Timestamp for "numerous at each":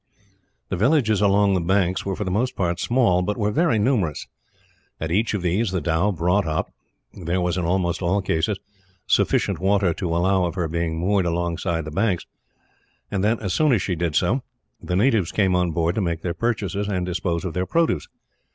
3.77-5.35